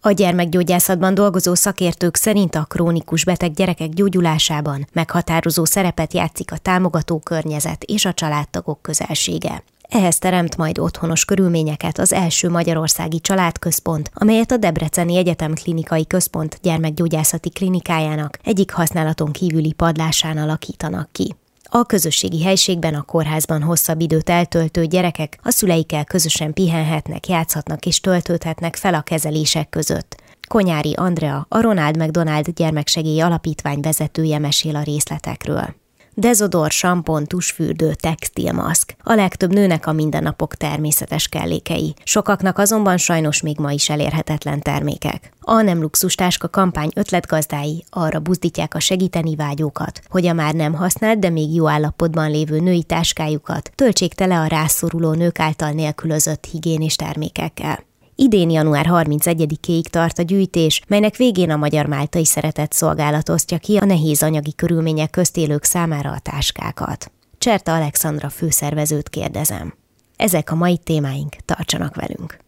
[0.00, 7.18] A gyermekgyógyászatban dolgozó szakértők szerint a krónikus beteg gyerekek gyógyulásában meghatározó szerepet játszik a támogató
[7.18, 9.62] környezet és a családtagok közelsége.
[9.88, 16.58] Ehhez teremt majd otthonos körülményeket az első magyarországi családközpont, amelyet a Debreceni Egyetem Klinikai Központ
[16.62, 21.34] gyermekgyógyászati klinikájának egyik használaton kívüli padlásán alakítanak ki.
[21.70, 28.00] A közösségi helységben a kórházban hosszabb időt eltöltő gyerekek a szüleikkel közösen pihenhetnek, játszhatnak és
[28.00, 30.22] töltődhetnek fel a kezelések között.
[30.48, 35.74] Konyári Andrea, a Ronald McDonald Gyermeksegély Alapítvány vezetője mesél a részletekről
[36.18, 38.96] dezodor, sampon, tusfürdő, textilmaszk.
[39.02, 41.94] A legtöbb nőnek a mindennapok természetes kellékei.
[42.04, 45.32] Sokaknak azonban sajnos még ma is elérhetetlen termékek.
[45.40, 50.74] A Nem Luxus Táska kampány ötletgazdái arra buzdítják a segíteni vágyókat, hogy a már nem
[50.74, 56.44] használt, de még jó állapotban lévő női táskájukat töltsék tele a rászoruló nők által nélkülözött
[56.44, 57.86] higiénis termékekkel.
[58.20, 63.76] Idén január 31-ig tart a gyűjtés, melynek végén a Magyar Máltai Szeretett Szolgálat osztja ki
[63.76, 67.10] a nehéz anyagi körülmények közt élők számára a táskákat.
[67.38, 69.74] Cserta Alexandra főszervezőt kérdezem.
[70.16, 72.38] Ezek a mai témáink, tartsanak velünk!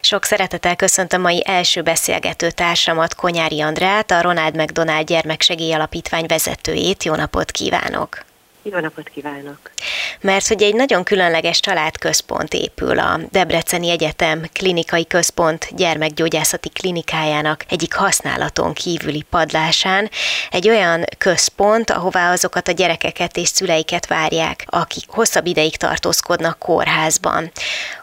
[0.00, 7.04] Sok szeretettel köszöntöm mai első beszélgető társamat, Konyári Andrát, a Ronald McDonald Gyermeksegély Alapítvány vezetőjét.
[7.04, 8.24] Jó napot kívánok!
[8.70, 9.70] Jó napot kívánok!
[10.20, 17.94] Mert hogy egy nagyon különleges családközpont épül a Debreceni Egyetem Klinikai Központ gyermekgyógyászati klinikájának egyik
[17.94, 20.10] használaton kívüli padlásán.
[20.50, 27.50] Egy olyan központ, ahová azokat a gyerekeket és szüleiket várják, akik hosszabb ideig tartózkodnak kórházban.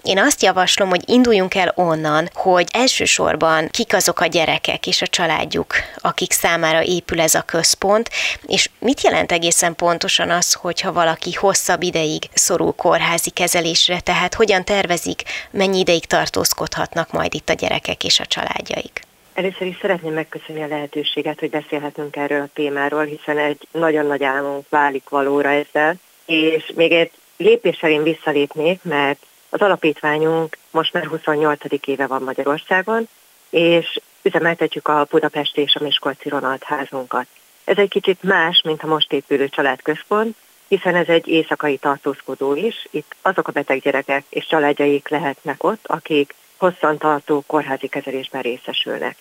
[0.01, 5.07] Én azt javaslom, hogy induljunk el onnan, hogy elsősorban kik azok a gyerekek és a
[5.07, 8.09] családjuk, akik számára épül ez a központ,
[8.45, 14.66] és mit jelent egészen pontosan az, hogyha valaki hosszabb ideig szorul kórházi kezelésre, tehát hogyan
[14.66, 15.22] tervezik,
[15.52, 19.02] mennyi ideig tartózkodhatnak majd itt a gyerekek és a családjaik?
[19.34, 24.24] Először is szeretném megköszönni a lehetőséget, hogy beszélhetünk erről a témáról, hiszen egy nagyon nagy
[24.24, 31.06] álmunk válik valóra ezzel, és még egy lépéssel én visszalépnék, mert az alapítványunk most már
[31.06, 31.59] 28.
[31.86, 33.08] éve van Magyarországon,
[33.50, 37.25] és üzemeltetjük a Budapesti és a Miskolci Ronald házunkat.
[37.63, 40.36] Ez egy kicsit más, mint a most épülő családközpont,
[40.73, 42.88] hiszen ez egy éjszakai tartózkodó is.
[42.91, 49.16] Itt azok a beteg gyerekek és családjaik lehetnek ott, akik hosszantartó kórházi kezelésben részesülnek.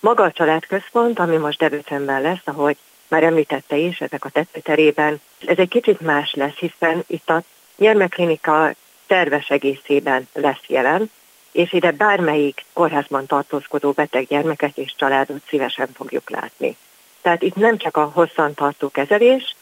[0.00, 2.76] Maga a családközpont, ami most Debrecenben lesz, ahogy
[3.08, 7.42] már említette is, ezek a tetőterében, ez egy kicsit más lesz, hiszen itt a
[7.76, 8.74] gyermekklinika
[9.06, 11.10] terves egészében lesz jelen,
[11.52, 16.76] és ide bármelyik kórházban tartózkodó beteg gyermeket és családot szívesen fogjuk látni.
[17.22, 19.56] Tehát itt nem csak a hosszantartó kezelés,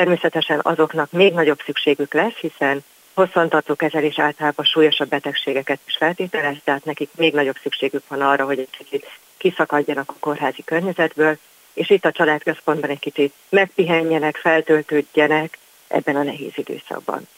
[0.00, 2.84] természetesen azoknak még nagyobb szükségük lesz, hiszen
[3.14, 8.58] hosszantartó kezelés általában súlyosabb betegségeket is feltételez, tehát nekik még nagyobb szükségük van arra, hogy
[8.58, 9.06] egy kicsit
[9.36, 11.38] kiszakadjanak a kórházi környezetből,
[11.72, 17.28] és itt a családközpontban egy kicsit megpihenjenek, feltöltődjenek ebben a nehéz időszakban.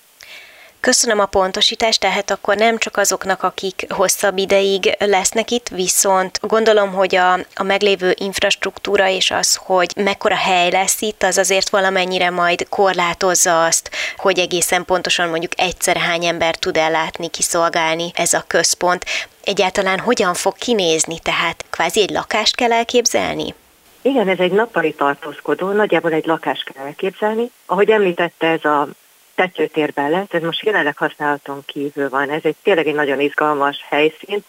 [0.83, 6.93] Köszönöm a pontosítást, tehát akkor nem csak azoknak, akik hosszabb ideig lesznek itt, viszont gondolom,
[6.93, 12.31] hogy a, a meglévő infrastruktúra és az, hogy mekkora hely lesz itt, az azért valamennyire
[12.31, 18.45] majd korlátozza azt, hogy egészen pontosan mondjuk egyszer hány ember tud ellátni, kiszolgálni ez a
[18.47, 19.05] központ.
[19.45, 23.55] Egyáltalán hogyan fog kinézni, tehát kvázi egy lakást kell elképzelni?
[24.03, 27.51] Igen, ez egy nappali tartózkodó, nagyjából egy lakást kell elképzelni.
[27.67, 28.89] Ahogy említette, ez a
[29.35, 32.31] tetőtérben lesz, ez most jelenleg használaton kívül van.
[32.31, 34.45] Ez egy tényleg egy nagyon izgalmas helyszín.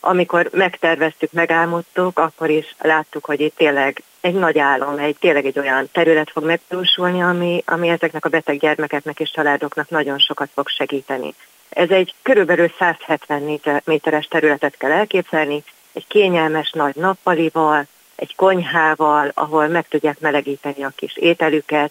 [0.00, 5.58] Amikor megterveztük, megálmodtuk, akkor is láttuk, hogy itt tényleg egy nagy álom, egy tényleg egy
[5.58, 10.68] olyan terület fog megvalósulni, ami, ami ezeknek a beteg gyermekeknek és családoknak nagyon sokat fog
[10.68, 11.34] segíteni.
[11.68, 15.62] Ez egy körülbelül 170 méteres területet kell elképzelni,
[15.92, 17.86] egy kényelmes nagy nappalival,
[18.16, 21.90] egy konyhával, ahol meg tudják melegíteni a kis ételüket,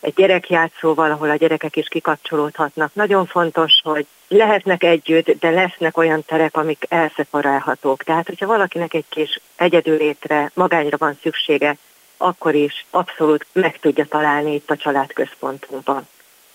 [0.00, 2.94] egy gyerekjátszóval, ahol a gyerekek is kikapcsolódhatnak.
[2.94, 8.02] Nagyon fontos, hogy lehetnek együtt, de lesznek olyan terek, amik elszeparálhatók.
[8.02, 11.76] Tehát, hogyha valakinek egy kis egyedülétre, magányra van szüksége,
[12.16, 16.08] akkor is abszolút meg tudja találni itt a családközpontunkban.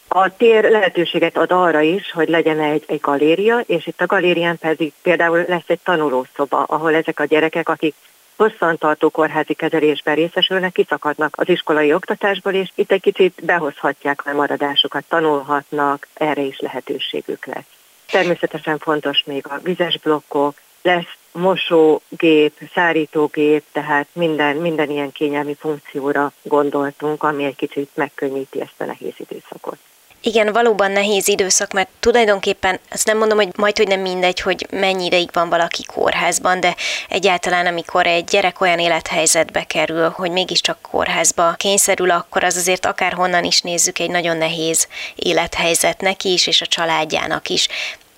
[0.08, 4.58] A tér lehetőséget ad arra is, hogy legyen egy, egy galéria, és itt a galérián
[4.58, 7.96] pedig például lesz egy tanulószoba, ahol ezek a gyerekek, akik
[8.42, 15.04] hosszantartó kórházi kezelésben részesülnek, kiszakadnak az iskolai oktatásból, és itt egy kicsit behozhatják a maradásokat,
[15.08, 17.66] tanulhatnak, erre is lehetőségük lesz.
[18.12, 26.32] Természetesen fontos még a vizes blokkok, lesz mosógép, szárítógép, tehát minden, minden ilyen kényelmi funkcióra
[26.42, 29.78] gondoltunk, ami egy kicsit megkönnyíti ezt a nehéz időszakot.
[30.24, 34.68] Igen, valóban nehéz időszak, mert tulajdonképpen azt nem mondom, hogy majd, hogy nem mindegy, hogy
[34.72, 36.76] mennyi ideig van valaki kórházban, de
[37.10, 43.44] egyáltalán amikor egy gyerek olyan élethelyzetbe kerül, hogy mégiscsak kórházba kényszerül, akkor az azért akárhonnan
[43.44, 47.68] is nézzük egy nagyon nehéz élethelyzet neki is, és a családjának is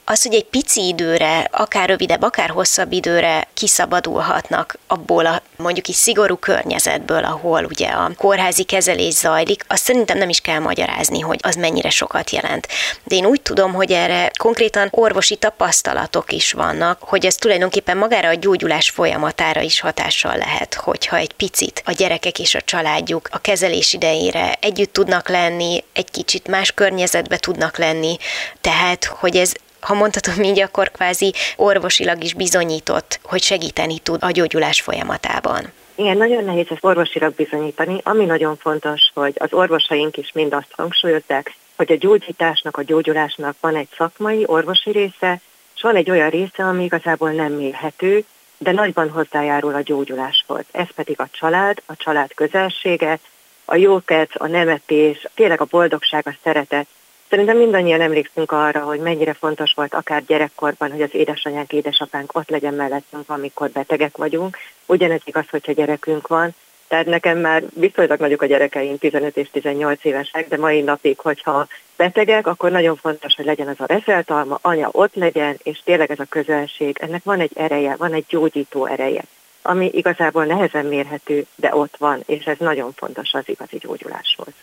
[0.05, 5.95] az, hogy egy pici időre, akár rövidebb, akár hosszabb időre kiszabadulhatnak abból a mondjuk is
[5.95, 11.39] szigorú környezetből, ahol ugye a kórházi kezelés zajlik, azt szerintem nem is kell magyarázni, hogy
[11.41, 12.67] az mennyire sokat jelent.
[13.03, 18.27] De én úgy tudom, hogy erre konkrétan orvosi tapasztalatok is vannak, hogy ez tulajdonképpen magára
[18.27, 23.38] a gyógyulás folyamatára is hatással lehet, hogyha egy picit a gyerekek és a családjuk a
[23.38, 28.17] kezelés idejére együtt tudnak lenni, egy kicsit más környezetbe tudnak lenni,
[28.61, 29.51] tehát hogy ez
[29.83, 35.71] ha mondhatom így, akkor kvázi orvosilag is bizonyított, hogy segíteni tud a gyógyulás folyamatában.
[35.95, 38.00] Igen, nagyon nehéz ezt orvosilag bizonyítani.
[38.03, 43.56] Ami nagyon fontos, hogy az orvosaink is mind azt hangsúlyozzák, hogy a gyógyításnak, a gyógyulásnak
[43.59, 45.41] van egy szakmai, orvosi része,
[45.75, 48.25] és van egy olyan része, ami igazából nem mérhető,
[48.57, 50.63] de nagyban hozzájárul a gyógyuláshoz.
[50.71, 53.19] Ez pedig a család, a család közelsége,
[53.65, 56.88] a jókedv, a nemetés, tényleg a boldogság, a szeretet,
[57.33, 62.50] Szerintem mindannyian emlékszünk arra, hogy mennyire fontos volt akár gyerekkorban, hogy az édesanyánk, édesapánk ott
[62.50, 64.57] legyen mellettünk, amikor betegek vagyunk.
[64.85, 66.56] Ugyanez igaz, hogyha gyerekünk van.
[66.88, 71.68] Tehát nekem már viszonylag nagyok a gyerekeim, 15 és 18 évesek, de mai napig, hogyha
[71.97, 76.19] betegek, akkor nagyon fontos, hogy legyen az a reszeltalma, anya ott legyen, és tényleg ez
[76.19, 79.24] a közönség, ennek van egy ereje, van egy gyógyító ereje
[79.63, 84.54] ami igazából nehezen mérhető, de ott van, és ez nagyon fontos az igazi gyógyuláshoz.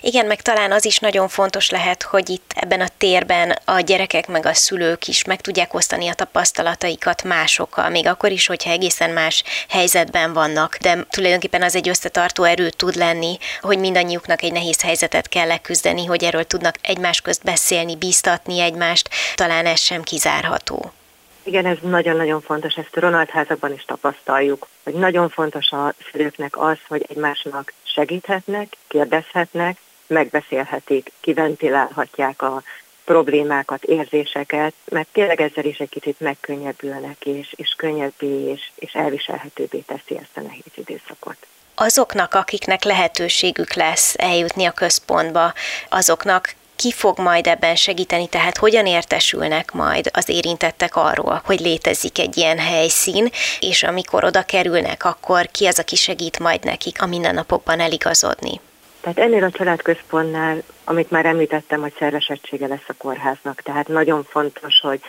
[0.00, 4.28] Igen, meg talán az is nagyon fontos lehet, hogy itt ebben a térben a gyerekek
[4.28, 9.10] meg a szülők is meg tudják osztani a tapasztalataikat másokkal, még akkor is, hogyha egészen
[9.10, 14.82] más helyzetben vannak, de tulajdonképpen az egy összetartó erő tud lenni, hogy mindannyiuknak egy nehéz
[14.82, 20.92] helyzetet kell leküzdeni, hogy erről tudnak egymás közt beszélni, bíztatni egymást, talán ez sem kizárható.
[21.48, 26.58] Igen, ez nagyon-nagyon fontos, ezt a Ronald házakban is tapasztaljuk, hogy nagyon fontos a szülőknek
[26.58, 32.62] az, hogy egymásnak segíthetnek, kérdezhetnek, megbeszélhetik, kiventilálhatják a
[33.04, 39.78] problémákat, érzéseket, mert tényleg ezzel is egy kicsit megkönnyebbülnek, és, és könnyebbé és, és elviselhetőbbé
[39.78, 41.36] teszi ezt a nehéz időszakot.
[41.74, 45.52] Azoknak, akiknek lehetőségük lesz eljutni a központba,
[45.88, 52.18] azoknak ki fog majd ebben segíteni, tehát hogyan értesülnek majd az érintettek arról, hogy létezik
[52.18, 53.28] egy ilyen helyszín,
[53.60, 58.60] és amikor oda kerülnek, akkor ki az, aki segít majd nekik a mindennapokban eligazodni?
[59.00, 64.80] Tehát ennél a családközpontnál, amit már említettem, hogy szervesettsége lesz a kórháznak, tehát nagyon fontos,
[64.80, 65.00] hogy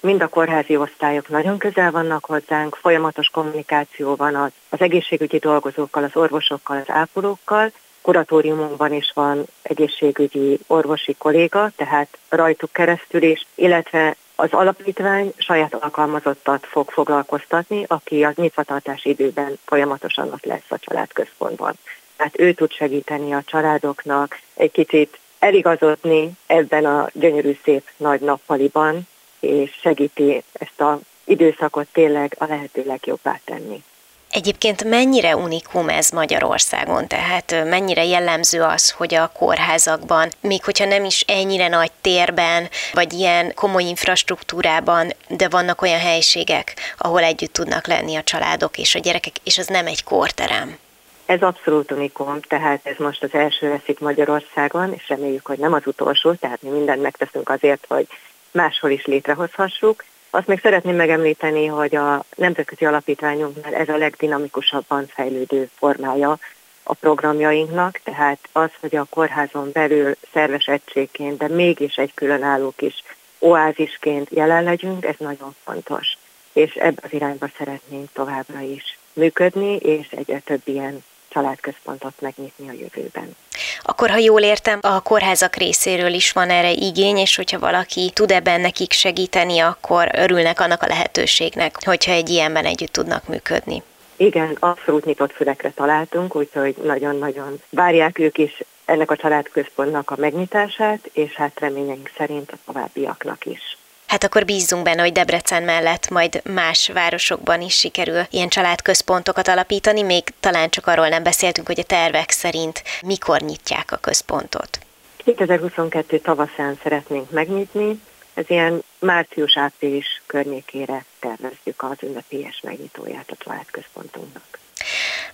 [0.00, 6.04] mind a kórházi osztályok nagyon közel vannak hozzánk, folyamatos kommunikáció van az, az egészségügyi dolgozókkal,
[6.04, 7.72] az orvosokkal, az ápolókkal,
[8.08, 16.66] kuratóriumunkban is van egészségügyi orvosi kolléga, tehát rajtuk keresztül is, illetve az alapítvány saját alkalmazottat
[16.66, 21.74] fog foglalkoztatni, aki az nyitvatartás időben folyamatosan ott lesz a családközpontban.
[22.16, 29.06] Tehát ő tud segíteni a családoknak egy kicsit eligazodni ebben a gyönyörű szép nagy nappaliban,
[29.40, 33.82] és segíti ezt a időszakot tényleg a lehető legjobbá tenni.
[34.30, 37.08] Egyébként mennyire unikum ez Magyarországon?
[37.08, 43.12] Tehát mennyire jellemző az, hogy a kórházakban, még hogyha nem is ennyire nagy térben, vagy
[43.12, 48.98] ilyen komoly infrastruktúrában, de vannak olyan helységek, ahol együtt tudnak lenni a családok és a
[48.98, 50.78] gyerekek, és az nem egy kórterem.
[51.26, 55.72] Ez abszolút unikum, tehát ez most az első lesz itt Magyarországon, és reméljük, hogy nem
[55.72, 58.06] az utolsó, tehát mi mindent megteszünk azért, hogy
[58.50, 60.04] máshol is létrehozhassuk.
[60.30, 66.38] Azt még szeretném megemlíteni, hogy a Nemzetközi Alapítványunknál ez a legdinamikusabban fejlődő formája
[66.82, 73.02] a programjainknak, tehát az, hogy a kórházon belül szerves egységként, de mégis egy különálló kis
[73.38, 76.18] oázisként jelen legyünk, ez nagyon fontos.
[76.52, 82.72] És ebbe az irányba szeretnénk továbbra is működni, és egyre több ilyen családközpontot megnyitni a
[82.72, 83.36] jövőben.
[83.82, 88.30] Akkor, ha jól értem, a kórházak részéről is van erre igény, és hogyha valaki tud
[88.30, 93.82] ebben nekik segíteni, akkor örülnek annak a lehetőségnek, hogyha egy ilyenben együtt tudnak működni.
[94.16, 101.10] Igen, abszolút nyitott fülekre találtunk, úgyhogy nagyon-nagyon várják ők is ennek a családközpontnak a megnyitását,
[101.12, 103.77] és hát reményeink szerint a továbbiaknak is.
[104.08, 110.02] Hát akkor bízzunk benne, hogy Debrecen mellett majd más városokban is sikerül ilyen családközpontokat alapítani,
[110.02, 114.78] még talán csak arról nem beszéltünk, hogy a tervek szerint mikor nyitják a központot.
[115.16, 118.00] 2022 tavaszán szeretnénk megnyitni,
[118.34, 124.58] ez ilyen március-április környékére tervezzük az ünnepélyes megnyitóját a családközpontunknak.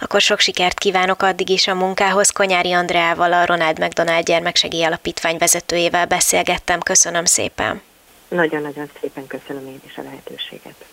[0.01, 2.31] Akkor sok sikert kívánok addig is a munkához.
[2.31, 6.81] Konyári Andreával, a Ronald McDonald Gyermeksegély Alapítvány vezetőjével beszélgettem.
[6.81, 7.83] Köszönöm szépen!
[8.35, 10.87] Nagyon-nagyon szépen köszönöm én is a lehetőséget.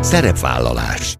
[0.00, 1.16] Szerepvállalás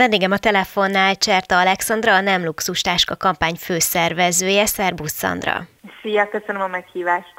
[0.00, 4.66] Vendégem a telefonnál Cserta Alexandra, a Nem Luxus Táska kampány főszervezője.
[4.66, 5.68] Szerbusz Szandra!
[6.02, 7.34] Szia, köszönöm a meghívást!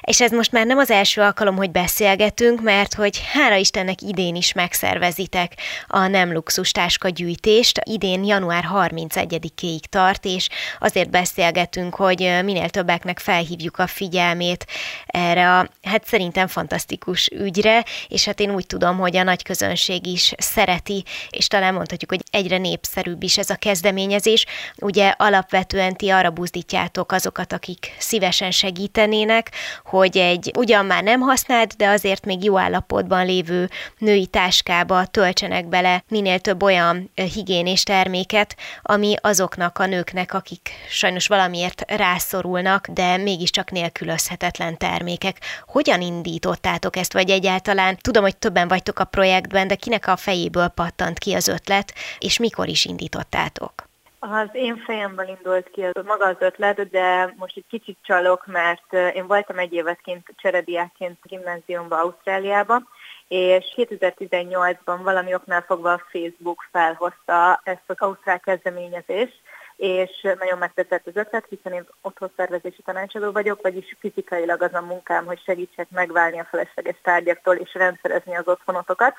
[0.00, 4.34] És ez most már nem az első alkalom, hogy beszélgetünk, mert hogy hála Istennek idén
[4.34, 5.52] is megszervezitek
[5.86, 7.80] a Nem Luxus Táska gyűjtést.
[7.84, 10.48] Idén január 31-ig tart, és
[10.78, 14.66] azért beszélgetünk, hogy minél többeknek felhívjuk a figyelmét
[15.06, 20.06] erre a, hát szerintem fantasztikus ügyre, és hát én úgy tudom, hogy a nagy közönség
[20.06, 24.46] is szereti, és talán mondhatjuk, hogy egyre népszerűbb is ez a kezdeményezés.
[24.76, 29.50] Ugye alapvetően ti arra buzdítjátok azokat, akik szívesen segítenének,
[29.84, 35.68] hogy egy ugyan már nem használt, de azért még jó állapotban lévő női táskába töltsenek
[35.68, 43.16] bele minél több olyan higiénés terméket, ami azoknak a nőknek, akik sajnos valamiért rászorulnak, de
[43.16, 45.36] mégiscsak nélkülözhetetlen termékek.
[45.66, 50.68] Hogyan indítottátok ezt, vagy egyáltalán tudom, hogy többen vagytok a projektben, de kinek a fejéből
[50.68, 51.87] pattant ki az ötlet,
[52.18, 53.72] és mikor is indítottátok?
[54.18, 58.92] Az én fejemből indult ki az, maga az ötlet, de most egy kicsit csalok, mert
[59.14, 62.82] én voltam egy évet kint cserediákként gimnáziumba Ausztráliába,
[63.28, 69.40] és 2018-ban valami oknál fogva a Facebook felhozta ezt az ausztrál kezdeményezést,
[69.76, 74.80] és nagyon megtetszett az ötlet, hiszen én otthon szervezési tanácsadó vagyok, vagyis fizikailag az a
[74.80, 79.14] munkám, hogy segítsek megválni a felesleges tárgyaktól és rendszerezni az otthonotokat,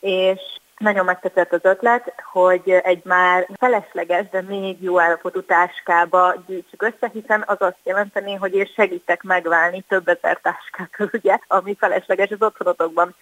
[0.00, 0.40] és
[0.78, 7.10] nagyon megtetszett az ötlet, hogy egy már felesleges, de még jó állapotú táskába gyűjtsük össze,
[7.12, 12.42] hiszen az azt jelenteni, hogy én segítek megválni több ezer táskákkal, ugye, ami felesleges az
[12.42, 13.14] otthonotokban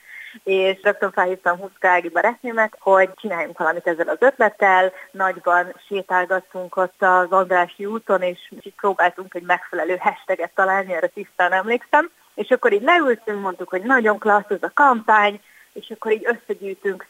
[0.42, 4.92] és rögtön felhívtam Huszka Ági barátnőmet, hogy csináljunk valamit ezzel az ötlettel.
[5.10, 12.10] Nagyban sétálgattunk ott az Andrási úton, és próbáltunk egy megfelelő hashtaget találni, erre tisztán emlékszem.
[12.34, 15.40] És akkor így leültünk, mondtuk, hogy nagyon klassz ez a kampány,
[15.74, 17.06] és akkor így összegyűjtünk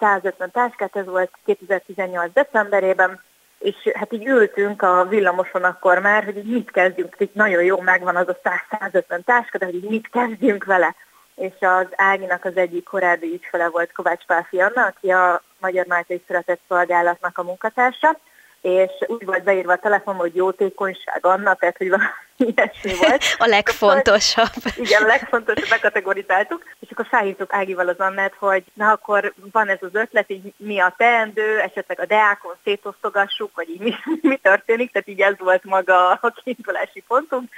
[0.00, 2.32] 100-150 táskát, ez volt 2018.
[2.32, 3.20] decemberében,
[3.58, 7.80] és hát így ültünk a villamoson akkor már, hogy így mit kezdjünk, így nagyon jó
[7.80, 8.38] megvan az a
[8.70, 10.94] 100-150 táska, de hogy így mit kezdjünk vele.
[11.34, 16.22] És az Áginak az egyik korábbi ügyfele volt Kovács Pálfi Anna, aki a Magyar Máltai
[16.26, 18.18] Szeretett Szolgálatnak a munkatársa,
[18.60, 21.92] és úgy volt beírva a telefonban, hogy jótékonyság annak, tehát hogy
[22.38, 23.24] ilyesmi volt.
[23.38, 24.52] a legfontosabb.
[24.76, 29.78] Igen, a legfontosabb, bekategorizáltuk, és akkor felhívtuk Ágival az Annát, hogy na akkor van ez
[29.80, 33.94] az ötlet, így mi a teendő, esetleg a deákon szétosztogassuk, vagy így mi,
[34.30, 37.50] mi történik, tehát így ez volt maga a kiindulási pontunk,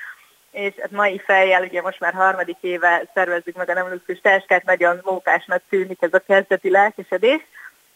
[0.50, 4.64] és hát mai fejjel, ugye most már harmadik éve szervezzük meg a nem luxus táskát,
[4.64, 7.40] nagyon mókásnak tűnik ez a kezdeti lelkesedés,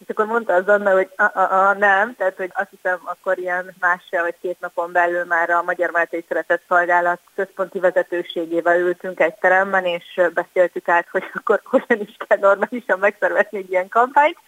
[0.04, 3.38] és akkor mondta az Anna, hogy a, a, a, nem, tehát hogy azt hiszem akkor
[3.38, 9.20] ilyen másfél vagy két napon belül már a Magyar Máltai Szeretett Szolgálat központi vezetőségével ültünk
[9.20, 14.38] egy teremben, és beszéltük át, hogy akkor hogyan is kell normálisan megszervezni egy ilyen kampányt,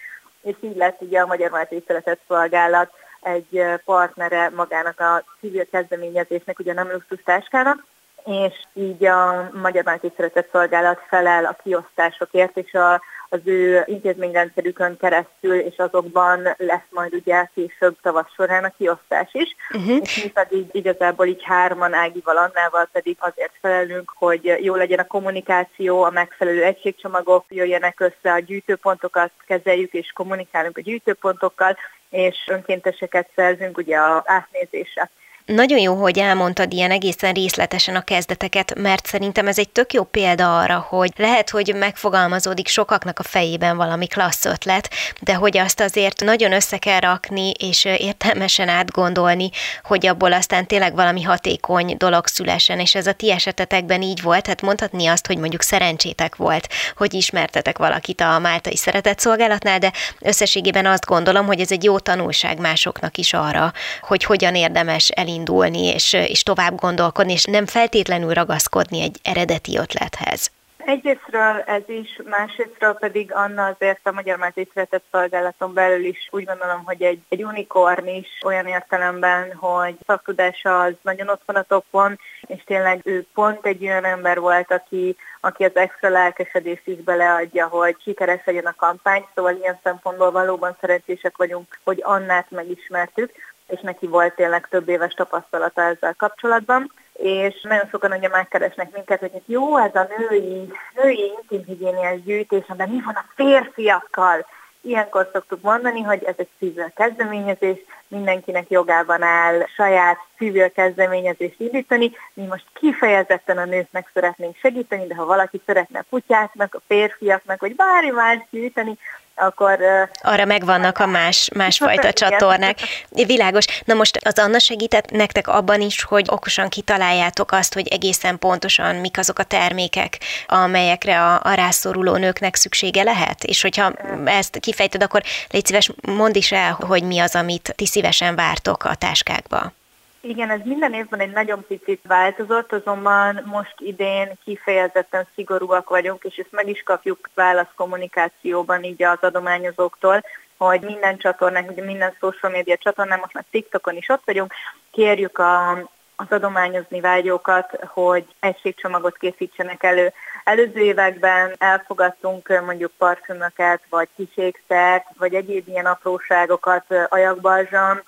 [0.43, 6.59] és így lett ugye a Magyar Máltai Szeretett Szolgálat egy partnere magának a civil kezdeményezésnek,
[6.59, 7.85] ugye nem luxus táskának,
[8.25, 14.97] és így a Magyar Máltai Szeretett Szolgálat felel a kiosztásokért, és a az ő intézményrendszerükön
[14.97, 19.57] keresztül, és azokban lesz majd ugye később tavasz során a kiosztás is.
[19.75, 19.99] Uh-huh.
[20.03, 25.07] És mi pedig igazából így hárman Ágival Annával pedig azért felelünk, hogy jó legyen a
[25.07, 31.77] kommunikáció, a megfelelő egységcsomagok jöjjenek össze, a gyűjtőpontokat kezeljük és kommunikálunk a gyűjtőpontokkal,
[32.11, 35.11] és önkénteseket szerzünk ugye a átnézésre.
[35.47, 40.05] Nagyon jó, hogy elmondtad ilyen egészen részletesen a kezdeteket, mert szerintem ez egy tök jó
[40.05, 45.81] példa arra, hogy lehet, hogy megfogalmazódik sokaknak a fejében valami klassz ötlet, de hogy azt
[45.81, 49.51] azért nagyon össze kell rakni, és értelmesen átgondolni,
[49.83, 54.47] hogy abból aztán tényleg valami hatékony dolog szülesen, és ez a ti esetetekben így volt,
[54.47, 60.87] hát mondhatni azt, hogy mondjuk szerencsétek volt, hogy ismertetek valakit a Máltai Szeretetszolgálatnál, de összességében
[60.87, 65.87] azt gondolom, hogy ez egy jó tanulság másoknak is arra, hogy hogyan érdemes elindulni elindulni,
[65.87, 70.51] és, és tovább gondolkodni, és nem feltétlenül ragaszkodni egy eredeti ötlethez.
[70.77, 76.85] Egyrésztről ez is, másrésztről pedig Anna azért a Magyar Mázészületett Szolgálaton belül is úgy gondolom,
[76.85, 82.19] hogy egy, egy unikorn is olyan értelemben, hogy szaktudása az nagyon ott van a topon,
[82.41, 87.67] és tényleg ő pont egy olyan ember volt, aki, aki az extra lelkesedést is beleadja,
[87.67, 93.33] hogy sikeres legyen a kampány, szóval ilyen szempontból valóban szerencsések vagyunk, hogy Annát megismertük,
[93.67, 99.21] és neki volt tényleg több éves tapasztalata ezzel kapcsolatban és nagyon sokan ugye megkeresnek minket,
[99.21, 104.47] hogy jó, ez a női, női intimhigiéniás gyűjtés, de mi van a férfiakkal?
[104.81, 112.13] Ilyenkor szoktuk mondani, hogy ez egy civil kezdeményezés, mindenkinek jogában áll saját civil kezdeményezést indítani.
[112.35, 117.61] Mi most kifejezetten a nőknek szeretnénk segíteni, de ha valaki szeretne a kutyáknak, a férfiaknak,
[117.61, 118.99] vagy bármi más gyűjteni,
[119.37, 119.79] akkor...
[120.23, 122.79] Arra megvannak a más, másfajta csatornák.
[123.09, 123.65] Világos.
[123.85, 128.95] Na most az Anna segített nektek abban is, hogy okosan kitaláljátok azt, hogy egészen pontosan
[128.95, 133.45] mik azok a termékek, amelyekre a, a rászoruló nőknek szüksége lehet?
[133.45, 133.93] És hogyha
[134.25, 138.85] ezt kifejted, akkor légy szíves, mondd is el, hogy mi az, amit ti szívesen vártok
[138.85, 139.73] a táskákba.
[140.21, 146.37] Igen, ez minden évben egy nagyon picit változott, azonban most idén kifejezetten szigorúak vagyunk, és
[146.37, 150.23] ezt meg is kapjuk válaszkommunikációban így az adományozóktól,
[150.57, 154.53] hogy minden csatornák, minden social media csatornán, most már TikTokon is ott vagyunk,
[154.91, 155.71] kérjük a,
[156.17, 160.13] az adományozni vágyókat, hogy egységcsomagot készítsenek elő.
[160.45, 168.03] Előző években elfogadtunk mondjuk parfümöket, vagy kiségszert, vagy egyéb ilyen apróságokat, ajakbalzsam,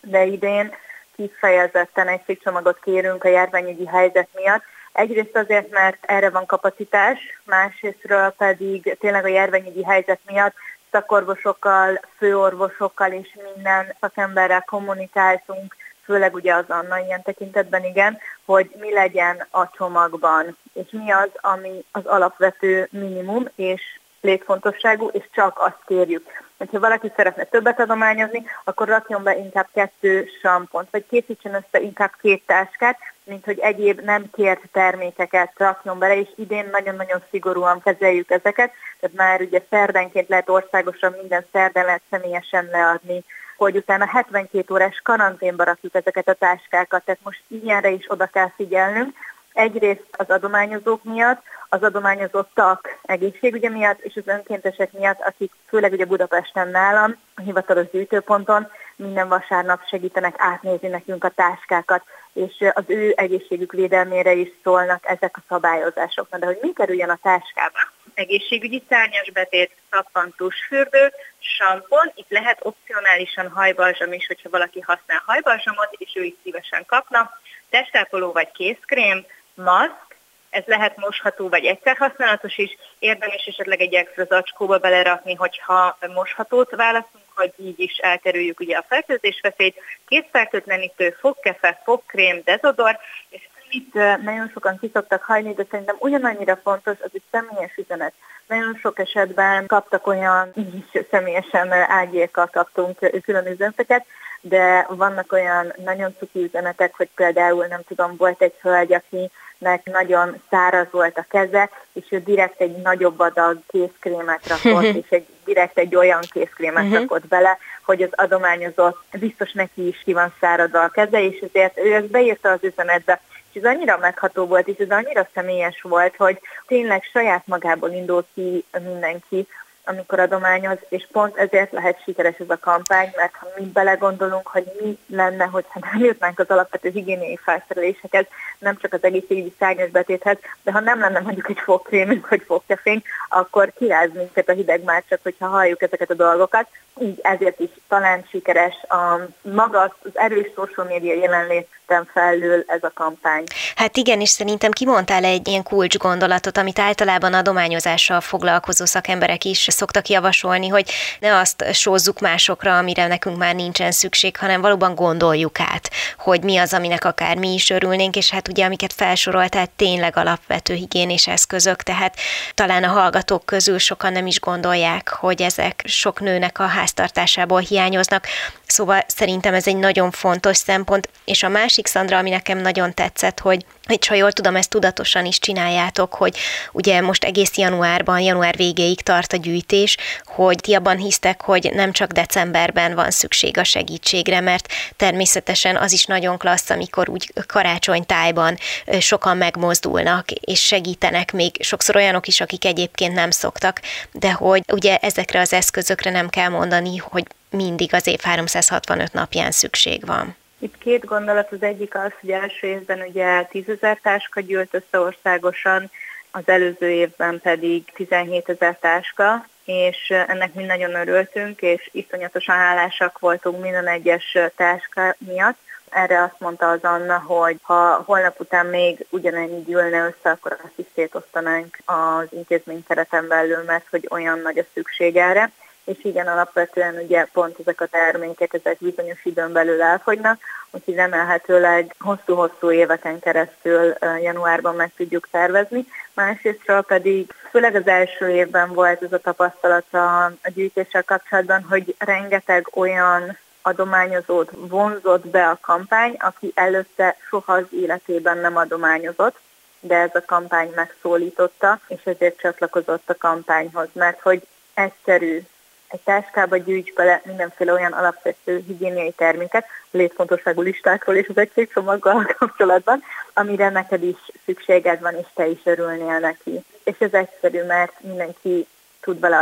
[0.00, 0.72] de idén
[1.18, 4.62] kifejezetten egy csomagot kérünk a járványügyi helyzet miatt.
[4.92, 10.54] Egyrészt azért, mert erre van kapacitás, másrésztről pedig tényleg a járványügyi helyzet miatt
[10.90, 18.92] szakorvosokkal, főorvosokkal és minden szakemberrel kommunikáltunk, főleg ugye az Anna ilyen tekintetben igen, hogy mi
[18.92, 25.82] legyen a csomagban, és mi az, ami az alapvető minimum, és létfontosságú, és csak azt
[25.86, 26.26] kérjük.
[26.58, 32.12] Hogyha valaki szeretne többet adományozni, akkor rakjon be inkább kettő sampont, vagy készítsen össze inkább
[32.20, 38.30] két táskát, mint hogy egyéb nem kért termékeket rakjon bele, és idén nagyon-nagyon szigorúan kezeljük
[38.30, 43.24] ezeket, tehát már ugye szerdenként lehet országosan minden szerden lehet személyesen leadni
[43.58, 48.50] hogy utána 72 órás karanténba rakjuk ezeket a táskákat, tehát most ilyenre is oda kell
[48.56, 49.16] figyelnünk.
[49.58, 56.04] Egyrészt az adományozók miatt, az adományozottak egészségügye miatt és az önkéntesek miatt, akik főleg ugye
[56.04, 63.12] Budapesten nálam, a hivatalos gyűjtőponton minden vasárnap segítenek átnézni nekünk a táskákat, és az ő
[63.16, 66.36] egészségük védelmére is szólnak ezek a szabályozások.
[66.36, 67.78] De hogy mi kerüljen a táskába?
[68.14, 75.88] Egészségügyi szárnyas betét, szappantus fürdő, sampon, itt lehet opcionálisan hajbalzsam is, hogyha valaki használ hajbalzsamot,
[75.90, 77.30] és ő is szívesen kapna,
[77.70, 79.26] testápoló vagy kézkrém,
[79.64, 80.16] maszk,
[80.50, 86.70] ez lehet mosható vagy egyszer használatos is, érdemes esetleg egy extra zacskóba belerakni, hogyha moshatót
[86.70, 93.94] választunk, hogy így is elkerüljük ugye a fertőzés veszélyt, készfertőtlenítő, fogkefe, fogkrém, dezodor, és itt
[94.22, 98.12] nagyon sokan kiszoktak hajni, de szerintem ugyanannyira fontos, az egy személyes üzenet.
[98.46, 104.06] Nagyon sok esetben kaptak olyan, is személyesen ágyékkal kaptunk külön üzeneteket,
[104.40, 109.84] de vannak olyan nagyon cuki üzenetek, hogy például nem tudom, volt egy hölgy, aki nek
[109.84, 115.26] nagyon száraz volt a keze, és ő direkt egy nagyobb adag készkrémet rakott, és egy,
[115.44, 116.98] direkt egy olyan készkrémet uh-huh.
[116.98, 121.78] rakott bele, hogy az adományozott biztos neki is ki van száradva a keze, és ezért
[121.78, 123.20] ő ezt beírta az üzenetbe,
[123.52, 128.26] és ez annyira megható volt, és ez annyira személyes volt, hogy tényleg saját magából indult
[128.34, 129.46] ki mindenki,
[129.88, 134.64] amikor adományoz, és pont ezért lehet sikeres ez a kampány, mert ha mi belegondolunk, hogy
[134.80, 138.26] mi lenne, hogyha nem jutnánk az alapvető higiéniai felszerelésekhez,
[138.58, 143.06] nem csak az egészségügyi szárnyas betéthez, de ha nem lenne mondjuk egy fogkrémünk vagy fogkefénk,
[143.28, 146.68] akkor kiráz minket a hideg már csak, hogyha halljuk ezeket a dolgokat.
[147.00, 152.90] Így ezért is talán sikeres a maga az erős social média jelenléten felül ez a
[152.94, 153.44] kampány.
[153.76, 159.66] Hát igen, és szerintem kimondtál egy ilyen kulcs gondolatot, amit általában adományozással foglalkozó szakemberek is
[159.78, 165.60] szoktak javasolni, hogy ne azt sózzuk másokra, amire nekünk már nincsen szükség, hanem valóban gondoljuk
[165.60, 170.16] át, hogy mi az, aminek akár mi is örülnénk, és hát ugye amiket felsoroltál, tényleg
[170.16, 172.16] alapvető higiénés eszközök, tehát
[172.54, 178.26] talán a hallgatók közül sokan nem is gondolják, hogy ezek sok nőnek a háztartásából hiányoznak,
[178.68, 183.40] Szóval szerintem ez egy nagyon fontos szempont, és a másik, Szandra, ami nekem nagyon tetszett,
[183.40, 186.36] hogy hogy ha jól tudom, ezt tudatosan is csináljátok, hogy
[186.72, 191.92] ugye most egész januárban, január végéig tart a gyűjtés, hogy ti abban hisztek, hogy nem
[191.92, 198.58] csak decemberben van szükség a segítségre, mert természetesen az is nagyon klassz, amikor úgy karácsonytájban
[199.00, 203.80] sokan megmozdulnak, és segítenek még sokszor olyanok is, akik egyébként nem szoktak,
[204.12, 209.50] de hogy ugye ezekre az eszközökre nem kell mondani, hogy mindig az év 365 napján
[209.50, 210.36] szükség van.
[210.58, 215.00] Itt két gondolat, az egyik az, hogy első évben ugye 10 ezer táska gyűlt össze
[215.00, 215.90] országosan,
[216.30, 223.18] az előző évben pedig 17 ezer táska, és ennek mi nagyon örültünk, és iszonyatosan hálásak
[223.18, 225.58] voltunk minden egyes táska miatt.
[225.90, 230.78] Erre azt mondta az Anna, hogy ha holnap után még ugyanennyi gyűlne össze, akkor azt
[230.78, 235.50] is szétosztanánk az intézmény kereten belül, mert hogy olyan nagy a szükség erre
[235.88, 241.94] és igen, alapvetően ugye pont ezek a termékek, ezek bizonyos időn belül elfogynak, úgyhogy remélhetőleg
[241.98, 245.86] hosszú-hosszú éveken keresztül januárban meg tudjuk tervezni.
[246.14, 251.94] Másrésztről pedig főleg az első évben volt ez a tapasztalat a, a gyűjtéssel kapcsolatban, hogy
[251.98, 259.38] rengeteg olyan adományozót vonzott be a kampány, aki előtte soha az életében nem adományozott,
[259.80, 265.46] de ez a kampány megszólította, és ezért csatlakozott a kampányhoz, mert hogy egyszerű,
[265.88, 273.02] egy táskába gyűjts bele mindenféle olyan alapvető higiéniai terméket, létfontosságú listákról és az egységcsomaggal kapcsolatban,
[273.34, 276.60] amire neked is szükséged van, és te is örülnél neki.
[276.84, 278.66] És ez egyszerű, mert mindenki
[279.00, 279.38] tud vele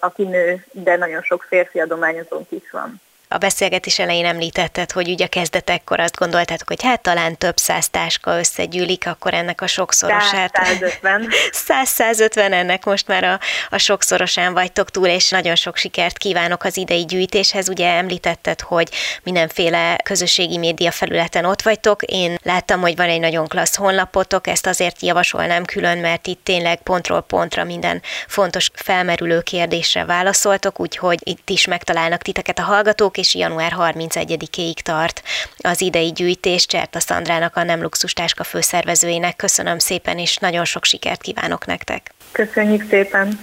[0.00, 3.00] aki nő, de nagyon sok férfi adományozónk is van
[3.34, 7.88] a beszélgetés elején említetted, hogy ugye a kezdetekkor azt gondoltátok, hogy hát talán több száz
[7.88, 10.50] táska összegyűlik, akkor ennek a sokszorosát.
[10.64, 11.28] 150.
[11.68, 13.38] 100-150 ennek most már a,
[13.70, 17.68] a sokszorosán vagytok túl, és nagyon sok sikert kívánok az idei gyűjtéshez.
[17.68, 18.88] Ugye említetted, hogy
[19.22, 22.02] mindenféle közösségi média felületen ott vagytok.
[22.02, 26.82] Én láttam, hogy van egy nagyon klassz honlapotok, ezt azért javasolnám külön, mert itt tényleg
[26.82, 33.34] pontról pontra minden fontos felmerülő kérdésre válaszoltok, úgyhogy itt is megtalálnak titeket a hallgatók, és
[33.34, 35.22] január 31-ig tart
[35.58, 36.66] az idei gyűjtés.
[36.66, 42.14] Cserta Szandrának, a Nem Luxus Táska főszervezőjének köszönöm szépen, és nagyon sok sikert kívánok nektek.
[42.32, 43.38] Köszönjük szépen!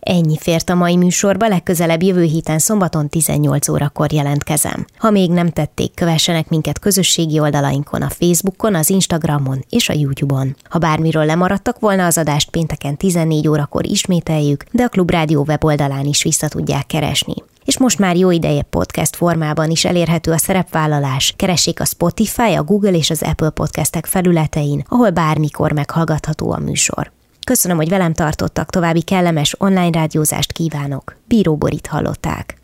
[0.00, 4.86] Ennyi fért a mai műsorba, legközelebb jövő héten szombaton 18 órakor jelentkezem.
[4.98, 10.56] Ha még nem tették, kövessenek minket közösségi oldalainkon, a Facebookon, az Instagramon és a YouTube-on.
[10.68, 16.22] Ha bármiről lemaradtak volna, az adást pénteken 14 órakor ismételjük, de a Klubrádió weboldalán is
[16.22, 17.34] vissza tudják keresni
[17.66, 21.34] és most már jó ideje podcast formában is elérhető a szerepvállalás.
[21.36, 27.12] Keressék a Spotify, a Google és az Apple podcastek felületein, ahol bármikor meghallgatható a műsor.
[27.46, 31.16] Köszönöm, hogy velem tartottak, további kellemes online rádiózást kívánok.
[31.24, 32.58] Bíró Borit hallották.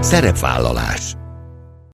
[0.00, 1.16] Szerepvállalás